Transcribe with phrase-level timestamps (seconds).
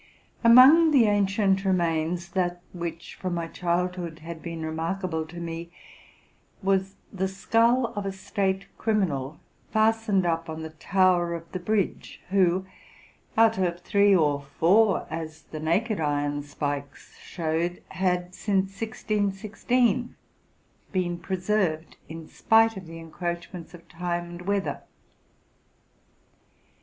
[0.43, 5.69] Among the ancient remains, that which, from my child hood, had been remarkable to me,
[6.63, 11.75] was the skull of a State criminal, fastened up on the tower of the br
[11.75, 12.65] idge, who,
[13.37, 20.15] out of three or four, as the naked iron spikes showed, had, since 1616,
[20.91, 24.81] been preserved in spite of the encroachments of time and weather.